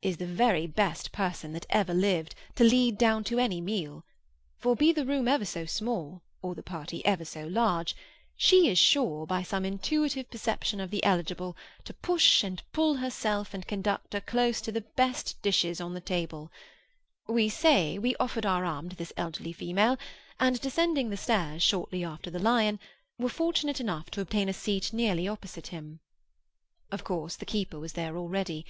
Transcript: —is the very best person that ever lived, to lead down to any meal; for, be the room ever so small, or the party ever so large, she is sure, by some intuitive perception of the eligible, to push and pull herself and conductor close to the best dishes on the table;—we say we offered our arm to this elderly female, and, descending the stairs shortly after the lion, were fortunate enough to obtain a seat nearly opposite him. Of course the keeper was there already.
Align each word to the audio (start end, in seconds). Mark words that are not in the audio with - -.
—is 0.00 0.18
the 0.18 0.26
very 0.26 0.64
best 0.64 1.10
person 1.10 1.52
that 1.52 1.66
ever 1.68 1.92
lived, 1.92 2.36
to 2.54 2.62
lead 2.62 2.96
down 2.96 3.24
to 3.24 3.40
any 3.40 3.60
meal; 3.60 4.04
for, 4.56 4.76
be 4.76 4.92
the 4.92 5.04
room 5.04 5.26
ever 5.26 5.44
so 5.44 5.64
small, 5.66 6.22
or 6.40 6.54
the 6.54 6.62
party 6.62 7.04
ever 7.04 7.24
so 7.24 7.48
large, 7.48 7.96
she 8.36 8.68
is 8.68 8.78
sure, 8.78 9.26
by 9.26 9.42
some 9.42 9.64
intuitive 9.64 10.30
perception 10.30 10.78
of 10.78 10.92
the 10.92 11.02
eligible, 11.02 11.56
to 11.82 11.92
push 11.94 12.44
and 12.44 12.62
pull 12.70 12.94
herself 12.98 13.52
and 13.54 13.66
conductor 13.66 14.20
close 14.20 14.60
to 14.60 14.70
the 14.70 14.82
best 14.82 15.42
dishes 15.42 15.80
on 15.80 15.94
the 15.94 16.00
table;—we 16.00 17.48
say 17.48 17.98
we 17.98 18.14
offered 18.20 18.46
our 18.46 18.64
arm 18.64 18.88
to 18.88 18.94
this 18.94 19.12
elderly 19.16 19.52
female, 19.52 19.98
and, 20.38 20.60
descending 20.60 21.10
the 21.10 21.16
stairs 21.16 21.60
shortly 21.60 22.04
after 22.04 22.30
the 22.30 22.38
lion, 22.38 22.78
were 23.18 23.28
fortunate 23.28 23.80
enough 23.80 24.08
to 24.12 24.20
obtain 24.20 24.48
a 24.48 24.52
seat 24.52 24.92
nearly 24.92 25.26
opposite 25.26 25.66
him. 25.74 25.98
Of 26.92 27.02
course 27.02 27.34
the 27.34 27.44
keeper 27.46 27.80
was 27.80 27.94
there 27.94 28.16
already. 28.16 28.64